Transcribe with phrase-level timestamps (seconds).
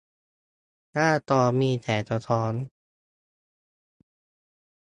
[0.91, 2.53] หน้าจอมีแสงสะท้อน